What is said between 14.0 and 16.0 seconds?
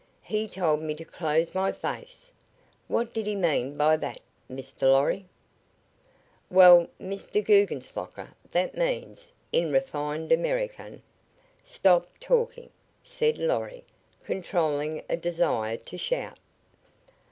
controlling a desire to